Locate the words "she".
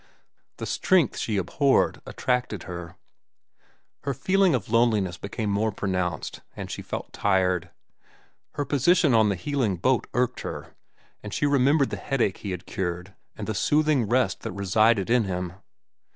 1.19-1.37, 6.71-6.81, 11.31-11.45